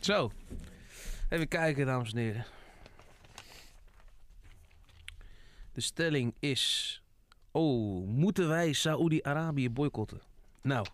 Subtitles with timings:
[0.00, 0.32] Zo.
[1.28, 2.46] Even kijken, dames en heren.
[5.72, 6.96] De stelling is...
[7.50, 10.20] Oh, moeten wij Saoedi-Arabië boycotten?
[10.62, 10.86] Nou,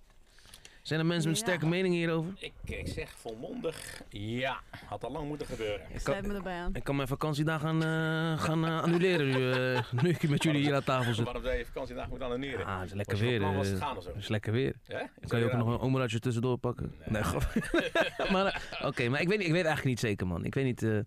[0.89, 1.45] zijn er mensen met Ja.
[1.45, 2.33] sterke meningen hierover?
[2.39, 5.87] Ik, ik zeg volmondig, ja, had al lang moeten gebeuren.
[5.93, 6.75] Ik Sluit me erbij aan.
[6.75, 10.75] ik kan mijn vakantiedagen gaan, gaan eh, annuleren nu, eh, nu ik met jullie hier
[10.75, 11.25] aan tafel zit.
[11.25, 12.67] Waarom zou je vakantiedag moeten annuleren?
[12.67, 13.39] Ah, het is lekker weer.
[13.39, 14.09] plan was eh, te gaan of zo?
[14.09, 14.75] Het is lekker weer.
[14.85, 14.99] Ja?
[14.99, 16.95] Dan kan je ook nog een omraadje tussendoor pakken.
[17.07, 17.23] Nee.
[17.23, 18.47] Nee, maar
[18.81, 20.45] eh, oké, maar ik weet, ik weet eigenlijk niet zeker, man.
[20.45, 20.99] Ik weet niet, eh,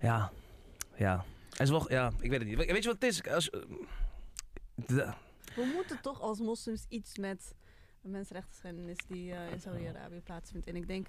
[0.00, 0.32] ja,
[0.96, 1.24] ja.
[1.50, 2.56] Het is wel, ja, ik weet het niet.
[2.56, 3.24] Weet je wat het is?
[3.28, 3.60] Als, eh,
[5.54, 7.54] We moeten toch als moslims iets met
[8.02, 10.66] de mensenrechtenschennis die eh, in Saudi-Arabië plaatsvindt.
[10.66, 11.06] En ik denk,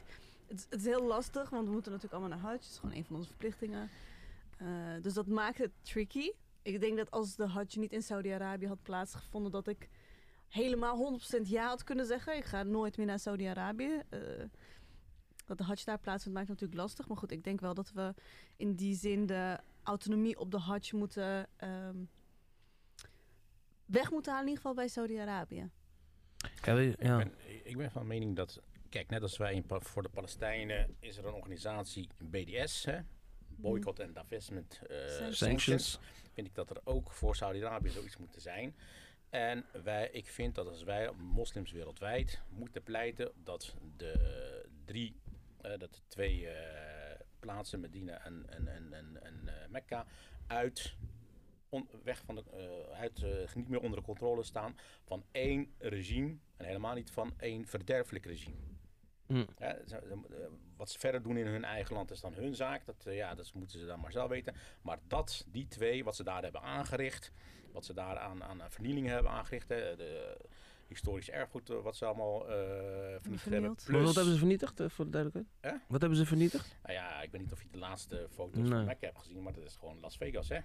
[0.48, 2.58] het, is- het is heel lastig, want we moeten natuurlijk allemaal naar Hajj.
[2.58, 3.90] Het is gewoon een van onze verplichtingen.
[4.58, 4.68] Eh,
[5.02, 6.32] dus dat maakt het tricky.
[6.62, 9.90] Ik denk dat als de Hajj niet in Saudi-Arabië had plaatsgevonden, dat ik
[10.48, 12.38] helemaal 100% ja had kunnen zeggen.
[12.38, 14.02] Ik ga nooit meer naar Saudi-Arabië.
[14.10, 14.20] Eh,
[15.46, 17.08] dat de Hajj daar plaatsvindt maakt het natuurlijk lastig.
[17.08, 18.14] Maar goed, ik denk wel dat we
[18.58, 21.48] in die zin de autonomie op de Hajj moeten...
[21.58, 21.98] ehm,
[23.86, 25.70] weg moeten halen in ieder geval bij Saudi-Arabië.
[26.64, 26.90] Ja, ja.
[26.90, 30.96] Ik, ben, ik ben van mening dat, kijk, net als wij in, voor de Palestijnen
[31.00, 33.00] is er een organisatie, BDS, hè?
[33.48, 35.38] Boycott and Divestment eh, Sanctions.
[35.38, 36.00] sanctions.
[36.34, 38.76] Vind ik dat er ook voor Saudi-Arabië zoiets moet zijn.
[39.30, 45.16] En wij, ik vind dat als wij moslims wereldwijd moeten pleiten dat de drie,
[45.62, 50.06] eh, dat de twee eh, plaatsen, Medina en, en, en, en, en eh, Mekka,
[50.48, 50.96] uit,
[51.72, 55.74] on- weg van de, eh, uit, eh, niet meer onder de controle staan van één
[55.78, 58.56] regime en helemaal niet van één verderfelijk regime.
[59.58, 60.46] Ja, ze- ze- eh,
[60.78, 62.86] wat ze verder doen in hun eigen land is dan hun zaak.
[62.86, 64.56] Dat, ja, dat moeten ze dan maar zelf weten.
[64.82, 67.32] Maar dat, die twee, wat ze daar hebben aangericht,
[67.72, 70.38] wat ze daar aan, aan vernielingen hebben aangericht, hè, de
[70.88, 72.56] historisch erfgoed wat ze allemaal eh
[73.22, 73.70] vernietigd hebben.
[74.04, 75.82] Wat hebben ze vernietigd, voor de duidelijkheid?
[75.88, 76.78] Wat hebben ze vernietigd?
[76.84, 78.70] Nou ja, ik weet niet of je de laatste foto's Nee.
[78.72, 80.60] van Mecca hebt gezien, maar dat is gewoon Las Vegas, hè?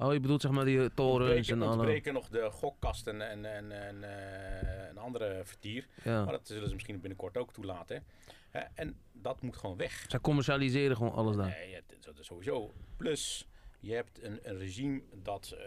[0.00, 1.72] Oh, je bedoelt zeg maar die eh, torens en alle...
[1.72, 5.86] ontbreken nog de gokkasten en, en, en eh, een andere vertier.
[6.04, 6.24] Ja.
[6.24, 8.04] Maar dat zullen ze misschien binnenkort ook toelaten.
[8.50, 8.60] Hè?
[8.74, 10.04] en dat moet gewoon weg.
[10.08, 11.48] Zij commercialiseren gewoon alles daar.
[11.48, 12.72] Nee, dat is sowieso.
[12.96, 13.48] Plus,
[13.80, 15.64] je hebt een, een regime dat, eh,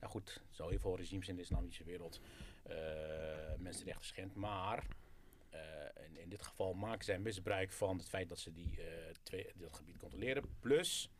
[0.00, 2.20] nou goed, er zijn heel veel regimes in de islamitische wereld
[3.58, 4.84] mensenrechten schendt, maar
[6.08, 8.78] in, in dit geval maken zij misbruik van het feit dat ze die,
[9.22, 10.44] twee, dat gebied controleren.
[10.60, 11.10] Plus,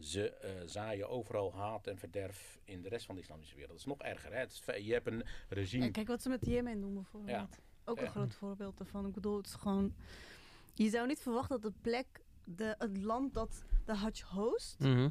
[0.00, 3.72] ze eh, zaaien overal haat en verderf in de rest van de islamitische wereld.
[3.72, 4.32] Dat is nog erger.
[4.32, 4.44] Hè?
[4.44, 5.84] Is, je hebt een regime.
[5.84, 7.36] Ja, kijk wat ze met Jemen doen bijvoorbeeld.
[7.56, 7.62] Ja.
[7.84, 8.10] Ook een Ja.
[8.10, 9.06] groot voorbeeld daarvan.
[9.06, 9.94] Ik bedoel, het is gewoon...
[10.74, 12.06] Je zou niet verwachten dat de plek,
[12.44, 14.78] de, het land dat de Hajj host...
[14.78, 15.08] Mhm.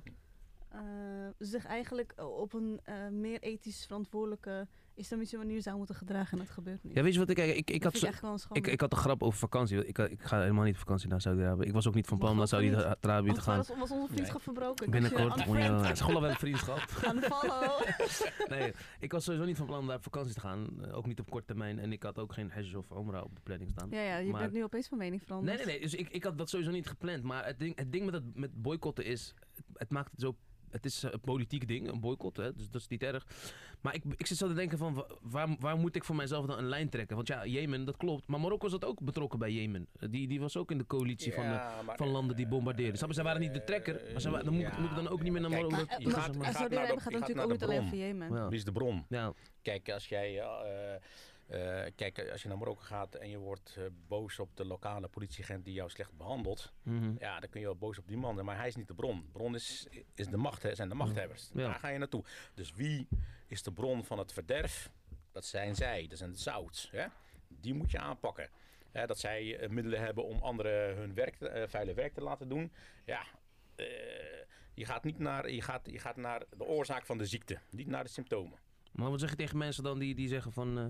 [1.40, 6.32] Zich eigenlijk op een eh, meer ethisch verantwoordelijke islamitische manier zou moeten gedragen.
[6.38, 6.94] En dat gebeurt niet.
[6.94, 7.38] Ja, weet je wat ik...
[7.38, 8.08] Ik, ik, ik, had, zo-
[8.52, 9.86] ik ik, had een grap over vakantie.
[9.86, 11.66] Ik, ik ga helemaal niet op vakantie naar Saudi-Arabië.
[11.68, 12.48] Ik was ook niet van plan naar.
[12.48, 13.58] Saudi-Arabië te gaan.
[13.58, 14.92] was, was onze vriendschap verbroken.
[14.92, 15.24] Binnenkort.
[15.24, 16.80] Het is gewoon wel een vriendschap.
[17.08, 17.82] aan follow.
[18.50, 20.68] Nee, ik was sowieso niet van plan om daar op vakantie te gaan.
[20.84, 21.80] Eh, Ook niet op korte termijn.
[21.80, 23.88] En ik had ook geen Hajj of Omra op de planning staan.
[23.92, 25.58] Ja, ja, je Maar- bent nu opeens van mening veranderd.
[25.58, 25.84] Nee, nee, nee.
[25.84, 27.24] Dus ik, ik had dat sowieso niet gepland.
[27.24, 29.34] Maar het ding, het ding met, dat, met boycotten is...
[29.78, 30.36] Het, maakt het zo...
[30.70, 33.26] Het is een politiek ding, een boycott, hè, dus dat is niet erg.
[33.82, 36.46] Maar ik, ik zit zo te denken van, wa- waar, waar moet ik voor mijzelf
[36.46, 37.16] dan een lijn trekken?
[37.16, 38.28] Want ja, Jemen, dat klopt.
[38.28, 39.88] Maar Marokko zat ook betrokken bij Jemen.
[40.10, 42.52] Die, die was ook in de coalitie van, de, Ja, maar, van landen die eh,
[42.52, 42.96] bombardeerden.
[42.98, 43.16] Snap je?
[43.16, 45.32] Zij waren niet de trekker, maar wa- dan moet ik- moet ik dan ook niet
[45.32, 45.86] meer naar kijk, Marokko.
[45.88, 48.34] Maar, je eh, gaat- maar gaat gaat je natuurlijk ook niet alleen voor Jemen.
[48.34, 48.48] Ja.
[48.48, 49.06] Wie is de bron?
[49.10, 50.96] Ja, Kijk, als jij eh,
[51.96, 55.66] kijk, als je naar Marokko gaat en je wordt eh, boos op de lokale politieagent
[55.66, 57.14] die jou slecht behandelt, mhm.
[57.20, 59.22] ja, dan kun je wel boos op die man maar hij is niet de bron.
[59.22, 61.50] De bron is, is de macht, hè, zijn de machthebbers.
[61.54, 61.64] Ja.
[61.64, 62.24] Daar ga je naartoe.
[62.54, 63.08] Dus wie
[63.48, 64.90] is de bron van het verderf?
[65.32, 66.90] Dat zijn zij, dat zijn de zouts.
[66.92, 67.06] Hè?
[67.48, 68.50] Die moet je aanpakken.
[68.92, 72.50] Hè, dat zij eh, middelen hebben om anderen hun werk, eh, vuile werk te laten
[72.50, 72.72] doen.
[73.06, 73.26] Ja,
[73.76, 73.86] eh,
[74.74, 77.88] je, gaat niet naar, je, gaat, je gaat naar de oorzaak van de ziekte, niet
[77.88, 78.60] naar de symptomen.
[78.92, 80.78] Maar wat zeg je tegen mensen dan die, die zeggen van...
[80.78, 80.86] eh,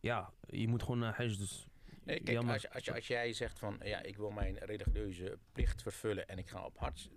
[0.00, 1.66] ja, je moet gewoon naar Hajj, dus...
[2.04, 6.28] Nee, kijk, als, als, als jij zegt van ja, ik wil mijn religieuze plicht vervullen
[6.28, 7.10] en ik ga op hart,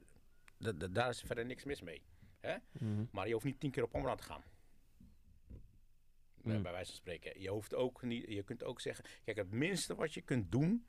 [0.58, 2.02] da- da- daar is verder niks mis mee.
[2.40, 2.56] Hè?
[2.72, 3.06] Mhm.
[3.12, 4.44] Maar je hoeft niet tien keer op Omra te gaan.
[6.42, 6.62] Bij- Mm.
[6.64, 7.42] Bij wijze van spreken.
[7.42, 10.86] Je, hoeft ook niet, je kunt ook zeggen, kijk, het minste wat je kunt doen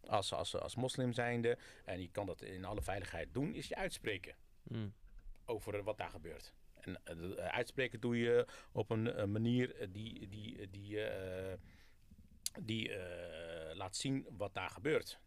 [0.00, 3.76] als, als, als moslim zijnde, en je kan dat in alle veiligheid doen, is je
[3.76, 4.88] uitspreken Mhm.
[5.44, 6.54] over wat daar gebeurt.
[6.86, 10.98] En eh, eh, uitspreken doe je op een eh, manier die, die, die,
[12.60, 12.90] die
[13.74, 15.18] laat zien wat daar gebeurt.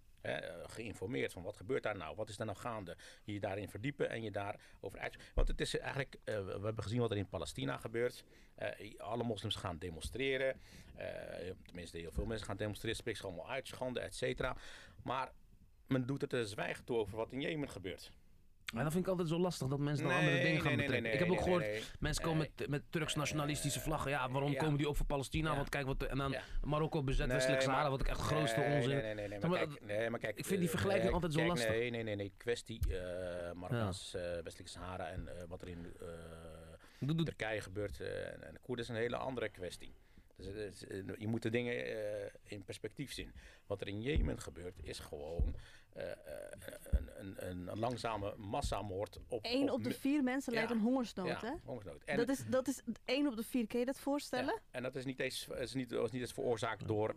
[0.63, 2.97] Geïnformeerd van wat gebeurt daar nou, wat is daar nou gaande.
[3.23, 5.17] Je daarin verdiepen en je daarover uit.
[5.33, 8.23] Want het is eigenlijk, we hebben gezien wat er in Palestina gebeurt.
[8.97, 10.59] Alle moslims gaan demonstreren.
[11.65, 12.97] Tenminste, heel veel mensen gaan demonstreren.
[12.97, 14.57] Spreekt zich allemaal uit, schande, et cetera.
[15.03, 15.31] Maar
[15.87, 18.11] men doet het zwijgen toe over wat in Jemen gebeurt.
[18.73, 21.13] Maar dat vind ik altijd zo lastig dat mensen dan andere dingen gaan betrekken.
[21.13, 24.11] ik heb ook gehoord, mensen komen met, met Turks nationalistische vlaggen.
[24.11, 24.59] Ja, waarom Ja.
[24.59, 25.49] komen die ook voor Palestina?
[25.49, 25.55] Ja.
[25.55, 26.03] Want kijk wat...
[26.03, 26.41] En dan Ja.
[26.63, 28.89] Marokko bezet Nee, Westelijk Sahara, wat ik echt grootste Nee, onzin...
[28.89, 31.31] Nee, nee, nee, nee, maar kijk, nee, maar kijk, ik vind die eh, vergelijking altijd
[31.33, 31.69] zo kijk, lastig.
[31.69, 32.31] Nee, nee, nee, nee.
[32.37, 35.93] Kwestie eh Marokkaans, eh, Westelijke Sahara en wat er in
[37.23, 39.93] Turkije gebeurt en, en de Koerden is een hele andere kwestie.
[40.39, 43.31] Dus eh, je moet de dingen eh, in perspectief zien.
[43.67, 45.55] Wat er in Jemen gebeurt is gewoon
[45.93, 46.03] eh,
[46.89, 49.39] een, een, een langzame massamoord op...
[49.45, 50.75] Eén op de mi- vier mensen leidt Ja.
[50.75, 51.51] aan hongersnood, ja, hè?
[51.63, 52.03] hongersnood.
[52.03, 53.67] En, Dat is, dat is één op de vier.
[53.67, 54.53] Kun je dat voorstellen?
[54.53, 57.15] ja, en dat is niet eens, is niet, is niet eens veroorzaakt door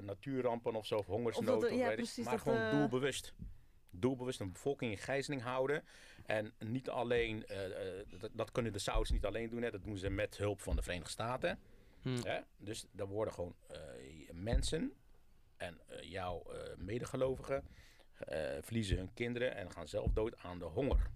[0.00, 1.54] natuurrampen of zo, of hongersnood.
[1.54, 3.32] Of dat of ja, weet ik, precies, maar dat, gewoon doelbewust.
[3.90, 5.84] Doelbewust een bevolking in gijzeling houden.
[6.26, 7.44] En niet alleen,
[8.18, 10.76] dat, dat kunnen de Saudis niet alleen doen, hè, dat doen ze met hulp van
[10.76, 11.58] de Verenigde Staten.
[12.02, 12.20] Hm.
[12.22, 12.40] Hè?
[12.56, 13.78] Dus daar worden gewoon eh,
[14.32, 14.92] mensen
[15.56, 17.64] en eh, jouw eh, medegelovigen
[18.60, 21.10] verliezen hun kinderen en gaan zelf dood aan de honger.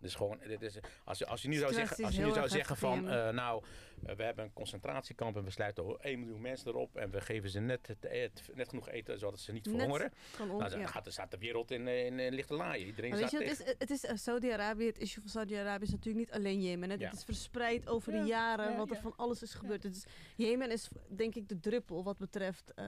[0.00, 2.48] Dus gewoon, dit is, als, je, als je nu zou zeggen, als je nu zou
[2.48, 3.62] zeggen van, eh, nou,
[4.06, 7.50] eh, we hebben een concentratiekamp en we sluiten 1 miljoen mensen erop en we geven
[7.50, 10.12] ze net, het, het- net genoeg eten zodat ze niet verhongeren.
[10.38, 10.86] Nou, dan ja.
[10.86, 12.86] gaat, staat de wereld in, in, in lichte laaien.
[12.86, 15.84] Iedereen Maar weet staat je, het is, het is eh, Saudi-Arabië, het issue van Saudi-Arabië
[15.84, 16.90] is natuurlijk niet alleen Jemen.
[16.90, 16.96] Hè.
[16.96, 17.04] Ja.
[17.08, 19.82] Het is verspreid over Ja, de jaren ja, wat er van alles is gebeurd.
[19.82, 20.04] Het is,
[20.36, 22.86] Jemen is denk ik de druppel wat betreft eh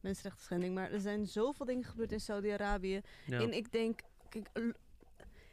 [0.00, 0.74] mensenrechten schending.
[0.74, 3.00] Maar er zijn zoveel dingen gebeurd in Saudi-Arabië.
[3.26, 3.40] ja.
[3.40, 4.48] En ik denk, kijk,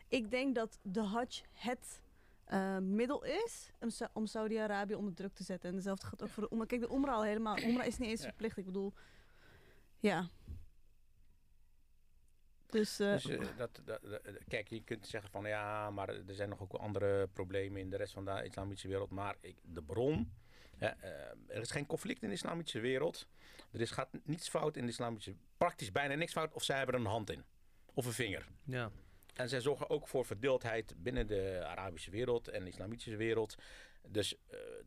[0.10, 2.02] ik denk dat de Hajj het
[2.46, 5.70] eh, middel is om, Sa- om Saudi-Arabië onder druk te zetten.
[5.70, 6.68] En hetzelfde gaat ook voor de Umrah.
[6.68, 7.60] Kijk, de Umrah al helemaal.
[7.60, 8.28] Umrah is niet eens Ja.
[8.28, 8.58] verplicht.
[8.58, 8.94] Ik bedoel,
[10.00, 10.30] ja.
[12.66, 16.34] Dus, eh, Dus, eh, dat, dat, dat- kijk, je kunt zeggen van ja, maar er
[16.36, 19.10] zijn nog ook wel andere problemen in de rest van de islamitische wereld.
[19.10, 20.34] Maar ik, de bron,
[20.78, 20.88] hè,
[21.48, 23.28] er is geen conflict in de islamitische wereld.
[23.72, 26.96] Er is, gaat niets fout in de islamitische, praktisch bijna niks fout of zij hebben
[26.96, 27.44] er een hand in.
[27.94, 28.48] Of een vinger.
[28.64, 28.92] ja.
[29.34, 33.56] En zij zorgen ook voor verdeeldheid binnen de Arabische wereld en de islamitische wereld.
[34.08, 34.36] Dus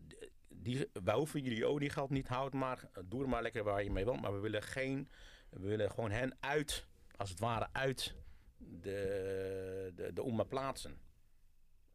[0.08, 3.90] d- die, wij hoeven jullie oliegeld niet, houd maar, doe er maar lekker waar je
[3.90, 4.20] mee wilt.
[4.20, 5.10] Maar we willen geen,
[5.50, 6.86] we willen gewoon hen uit,
[7.16, 8.14] als het ware uit
[8.56, 11.00] de, de, de plaatsen.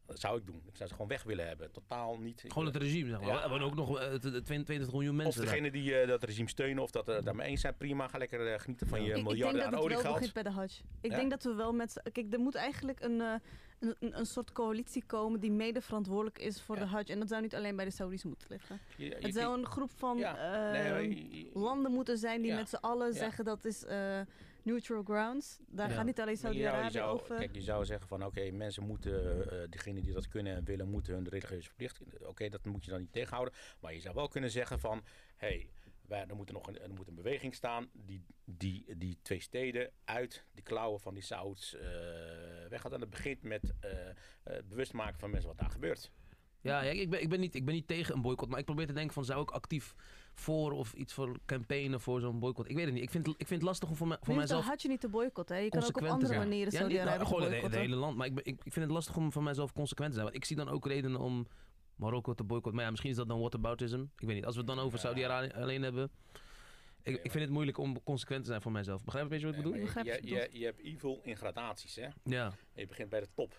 [0.08, 0.62] Dat zou ik doen.
[0.66, 1.70] Ik zou ze gewoon weg willen hebben.
[1.70, 2.44] Totaal niet.
[2.48, 3.28] Gewoon het regime, zeg maar.
[3.28, 3.34] Ja.
[3.34, 5.50] We hebben ook nog eh, t- t- 22 miljoen of mensen daar.
[5.50, 8.08] degene die eh, dat regime steunen of dat er daarmee eens zijn, prima.
[8.08, 9.04] Ga lekker eh, genieten van Ja.
[9.04, 10.14] je ik, ik denk miljarden dat aan het wel oliegeld.
[10.14, 10.70] begint bij de Hajj.
[11.00, 11.16] Ik Ja?
[11.16, 12.00] denk dat we wel met...
[12.12, 13.34] Kijk, er moet eigenlijk een, eh,
[13.78, 16.82] een, een, soort coalitie komen die mede verantwoordelijk is voor Ja.
[16.82, 17.04] de Hajj.
[17.10, 18.78] En dat zou niet alleen bij de Saudis moeten liggen.
[18.96, 20.32] Je- je- Het zou een groep van Ja.
[20.72, 22.56] Nee, eh, maar je- je- landen moeten zijn die Ja.
[22.56, 23.12] met z'n allen Ja.
[23.18, 24.20] zeggen dat is eh,
[24.72, 25.58] neutral grounds.
[25.66, 25.94] Daar Ja.
[25.94, 27.36] gaat niet alleen Saudi-Arabië zou- over.
[27.36, 30.88] Kijk, je zou zeggen van oké, mensen moeten, eh degenen die dat kunnen en willen,
[30.88, 32.26] moeten hun religieuze verplichting.
[32.26, 33.54] Oké, dat moet je dan niet tegenhouden.
[33.80, 35.02] Maar je zou wel kunnen zeggen van
[35.36, 35.70] hé, hey,
[36.06, 39.40] wij- er moet er nog een, er moet een beweging staan die, die die twee
[39.40, 41.86] steden uit de klauwen van die Saoeds eh
[42.68, 42.92] weggaat.
[42.92, 46.10] En dat begint met eh, eh, het bewust maken van mensen wat daar gebeurt.
[46.60, 48.64] Ja, ja ik, ben, ik, ben niet, ik ben niet tegen een boycott, maar ik
[48.64, 49.94] probeer te denken van zou ik actief
[50.34, 52.68] voor of iets voor campaignen voor zo'n boycott.
[52.68, 53.02] Ik weet het niet.
[53.02, 55.00] Ik vind, ik vind het lastig om voor, me, voor is mijzelf de Hajj niet
[55.00, 55.56] te boycotten.
[55.56, 55.62] hè.
[55.62, 56.38] Je kan ook op andere zijn.
[56.38, 57.78] manieren Ja, niet- Saudi-Arabië nou, gewoon het, boycotten.
[57.80, 58.16] het hele land.
[58.16, 60.24] Maar ik, ben- ik, ik vind het lastig om voor mijzelf consequent te zijn.
[60.26, 61.46] Want ik zie dan ook redenen om
[61.96, 62.74] Marokko te boycotten.
[62.74, 64.00] Maar ja, misschien is dat dan whataboutism.
[64.00, 64.44] Ik weet niet.
[64.44, 64.98] Als we het dan over.
[64.98, 66.10] Saudi-Arabië alleen hebben.
[67.02, 69.04] Ik, ik vind het moeilijk om consequent te zijn voor mijzelf.
[69.04, 70.04] Begrijp je een beetje wat ik Nee, bedoel?
[70.04, 72.06] je, je je, je hebt evil in gradaties, hè?
[72.24, 72.44] Ja.
[72.46, 73.56] En je begint bij de top.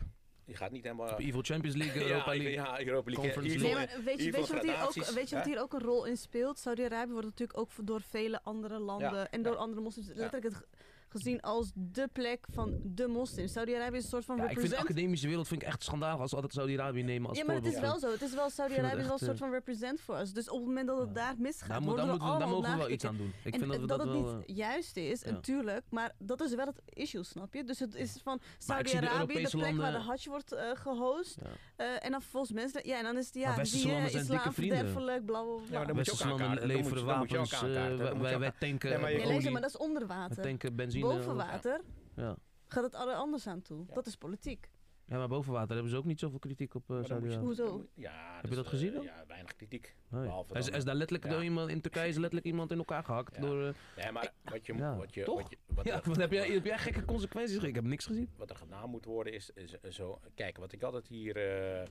[0.49, 1.11] Je gaat niet helemaal...
[1.11, 2.51] Op Evil Champions League, Europa ja, League.
[2.53, 3.23] Ja, Europa League.
[3.31, 5.61] Conference Evil- Nee, maar weet je, weet je, wat, hier ook, weet je wat hier
[5.61, 6.59] ook een rol in speelt?
[6.59, 9.59] Saudi-Arabië wordt natuurlijk ook door vele andere landen Ja, en door ja.
[9.59, 10.67] andere moslims letterlijk het,
[11.11, 13.51] gezien als de plek van de moslims.
[13.51, 14.89] Saudi-Arabië is een soort van Ja, ik vind de represent.
[14.89, 17.65] academische wereld vind ik echt schandalig als ze altijd Saudi-Arabië nemen als ja, maar het
[17.65, 18.11] is wel zo.
[18.11, 20.33] Het is wel Saudi-Arabië is wel een soort eh, van represent voor ons.
[20.33, 21.13] Dus op het moment dat het Ja.
[21.13, 23.17] daar misgaat, Daar, worden daar, we moeten we, daar allemaal mogen we wel iets aan
[23.17, 23.33] doen.
[23.43, 24.35] Ik en vind dat we dat dat het wel...
[24.35, 25.31] niet eh, juist is, ja.
[25.31, 27.63] natuurlijk, maar dat is wel het issue, snap je?
[27.63, 31.37] Dus het is van de Saudi-Arabië, de, plek waar de Hajj wordt eh, gehost.
[31.41, 31.47] ja.
[31.85, 35.25] eh, en dan vervolgens mensen, ja, en dan is het, ja, zie je, islam verderfelijk,
[35.25, 35.79] bla bla bla.
[35.79, 40.41] Ja, dan moet je ook leveren wapens, wij, tanken Nee, maar dat is onder water.
[40.43, 40.98] tanken benzine.
[41.01, 41.81] Boven water
[42.15, 42.35] Ja.
[42.67, 43.85] gaat het alle anders aan toe.
[43.87, 43.93] Ja.
[43.93, 44.69] Dat is politiek.
[45.05, 47.45] ja, maar boven water hebben ze ook niet zoveel kritiek op eh moet je- Saudi-Arabië.
[47.45, 47.85] Hoezo?
[47.93, 49.03] Ja, Heb je dus, dat eh, gezien dan?
[49.03, 49.95] Ja, weinig kritiek.
[50.09, 50.21] Nee.
[50.23, 51.33] Behalve is, dan- is daar letterlijk Ja.
[51.35, 53.35] door iemand, in Turkije is letterlijk iemand in elkaar gehakt.
[53.35, 53.41] Ja.
[53.41, 55.41] Door, eh, Nee, maar wat je, Ja, wat je, toch?
[55.41, 57.63] wat je, wat ja, er, wat heb, jij, heb jij gekke consequenties?
[57.63, 58.29] Ik heb niks gezien.
[58.37, 60.19] wat er gedaan moet worden is, is eh, zo.
[60.35, 61.35] Kijk, wat ik altijd hier.
[61.35, 61.87] eh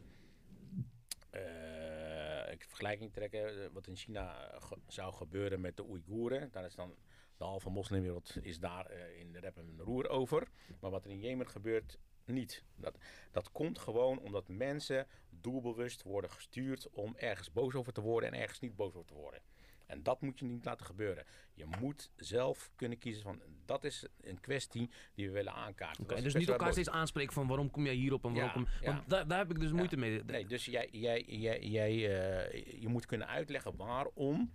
[1.30, 3.48] eh, ik vergelijking trekken.
[3.64, 6.48] eh, wat in China eh, ge- zou gebeuren met de Oeigoeren.
[6.52, 6.94] Daar is dan.
[7.38, 10.48] De halve moslimwereld is daar eh, in de rep en roer over.
[10.80, 12.64] Maar wat er in Jemen gebeurt, niet.
[12.76, 12.98] Dat,
[13.30, 18.40] dat komt gewoon omdat mensen doelbewust worden gestuurd om ergens boos over te worden en
[18.40, 19.40] ergens niet boos over te worden.
[19.86, 21.24] En dat moet je niet laten gebeuren.
[21.54, 26.16] Je moet zelf kunnen kiezen van dat is een kwestie die we willen aankaarten.
[26.16, 28.70] Is dus een niet elkaar steeds aanspreken van waarom kom jij hierop en waarom Ja,
[28.70, 28.80] kom...
[28.80, 28.92] ja.
[28.92, 30.24] Want daar, daar heb ik dus moeite mee.
[30.24, 34.52] Nee, dus jij, jij, jij, jij, eh, je moet kunnen uitleggen waarom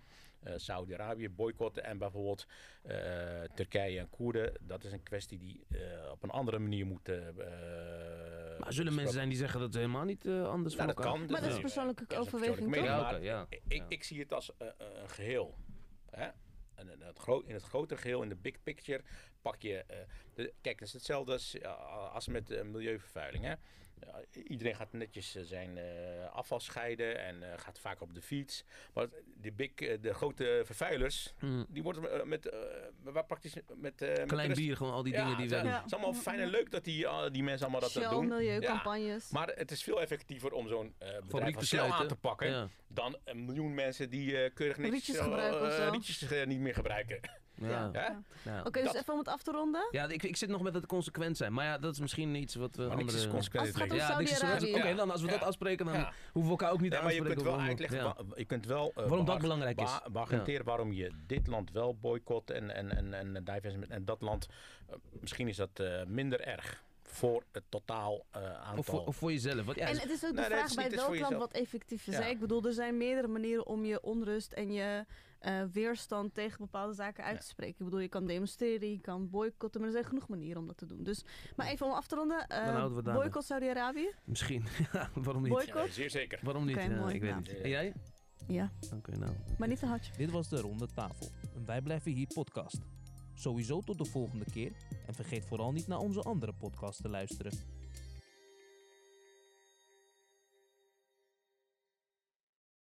[0.55, 2.45] Saudi-Arabië boycotten en bijvoorbeeld
[2.83, 4.53] eh, Turkije en Koerden.
[4.61, 5.79] Dat is een kwestie die eh,
[6.11, 7.09] op een andere manier moet.
[7.09, 10.87] eh, eh, Maar zullen mensen zijn die zeggen dat het helemaal niet eh, anders Nou,
[10.87, 11.19] dat kan.
[11.25, 13.09] Maar dat is eh, persoonlijke dat overweging, persoonlijke toch?
[13.15, 13.85] mening, Ja, maar oké, ja.
[13.89, 15.55] Ik, zie het als eh, eh, een geheel.
[16.09, 16.27] Hè?
[16.75, 19.01] En in het, gro- in het grotere geheel, in de big picture,
[19.41, 19.77] pak je.
[19.87, 19.97] eh,
[20.33, 23.43] de, kijk, het is hetzelfde als, eh, als met eh, milieuvervuiling.
[23.43, 23.53] Hè?
[24.47, 25.83] Iedereen gaat netjes eh, zijn eh,
[26.31, 28.63] afval scheiden en eh, gaat vaak op de fiets.
[28.93, 29.07] Maar
[29.41, 31.65] de, big, de grote vervuilers, Mm.
[31.69, 32.55] die worden met,
[33.03, 35.55] waar praktisch met, met Klein bier, gewoon al die Ja, dingen die we...
[35.55, 35.75] Ja.
[35.77, 38.27] Het is allemaal fijn en leuk dat die, die mensen allemaal dat Shell, doen.
[38.27, 39.29] milieucampagnes.
[39.31, 40.95] Maar het is veel effectiever om zo'n
[41.27, 42.67] bedrijf Shell aan te pakken Ja.
[42.87, 45.19] dan een miljoen mensen die keurig netjes
[45.91, 47.19] Rietjes niet meer gebruiken.
[47.55, 47.69] Ja.
[47.69, 47.89] Ja.
[47.93, 48.21] Ja?
[48.43, 48.59] Ja.
[48.59, 49.87] Oké, dus dat- even om het af te ronden.
[49.91, 51.53] Ja, ik, ik zit nog met het consequent zijn.
[51.53, 53.17] Maar ja, dat is misschien iets wat we Maar niks andere...
[53.27, 54.05] is consequent Als het gaat om ja,
[54.35, 54.75] Saudi-Arabië.
[54.75, 56.13] Oké, dan als we dat afspreken, dan Ja.
[56.31, 57.43] hoeven we elkaar ook niet Nee, aan maar te je spreken.
[57.43, 59.99] kunt wel uitleggen, je kunt wel eh, Waarom dat belangrijk is.
[60.11, 64.47] beargumenteren waarom je dit land wel boycott en, en, en, en, divestment en dat land,
[64.89, 66.83] eh, misschien is dat eh, minder erg
[67.13, 68.77] voor het totaal eh, aantal.
[68.77, 69.65] Of voor, of voor jezelf.
[69.65, 71.35] Want ja, En het is ook de Nee, het vraag bij niet- het welk land
[71.35, 72.13] wat effectief is.
[72.17, 72.25] Ja.
[72.25, 75.05] Ik bedoel, er zijn meerdere manieren om je onrust en je
[75.39, 77.75] eh, weerstand tegen bepaalde zaken uit te spreken.
[77.79, 80.77] Ik bedoel, je kan demonstreren, je kan boycotten, maar er zijn genoeg manieren om dat
[80.77, 81.03] te doen.
[81.03, 83.13] Dus, maar even om af te ronden, eh, het daarbij.
[83.13, 84.09] boycott Saudi-Arabië?
[84.23, 84.63] misschien.
[84.93, 85.51] Ja, waarom niet?
[85.51, 85.87] Boycott?
[85.87, 86.39] Ja, zeer zeker.
[86.43, 86.75] Waarom niet?
[86.75, 87.13] Oké, Ja, mooi.
[87.15, 87.41] ik weet Nou.
[87.41, 87.61] niet.
[87.61, 87.93] En jij?
[88.47, 89.31] Ja, Oké, nou.
[89.57, 90.17] maar niet te hard.
[90.17, 92.77] Dit was de Ronde Tafel, een Wij Blijven Hier podcast.
[93.33, 94.71] Sowieso tot de volgende keer
[95.07, 97.51] en vergeet vooral niet naar onze andere podcast te luisteren.